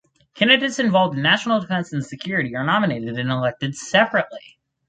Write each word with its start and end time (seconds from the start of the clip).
Candidates 0.33 0.79
involved 0.79 1.15
in 1.15 1.21
national 1.21 1.61
defence 1.61 1.93
and 1.93 2.03
security 2.03 2.55
are 2.55 2.65
nominated 2.65 3.19
and 3.19 3.29
elected 3.29 3.75
separately. 3.75 4.57